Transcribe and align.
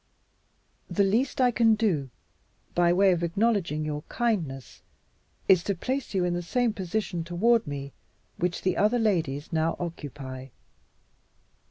The 0.89 1.03
least 1.03 1.39
I 1.39 1.51
can 1.51 1.75
do, 1.75 2.09
by 2.73 2.91
way 2.91 3.11
of 3.11 3.21
acknowledging 3.21 3.85
your 3.85 4.01
kindness, 4.09 4.81
is 5.47 5.63
to 5.65 5.75
place 5.75 6.15
you 6.15 6.25
in 6.25 6.33
the 6.33 6.41
same 6.41 6.73
position 6.73 7.23
toward 7.23 7.67
me 7.67 7.93
which 8.37 8.63
the 8.63 8.77
other 8.77 8.97
ladies 8.97 9.53
now 9.53 9.75
occupy. 9.79 10.47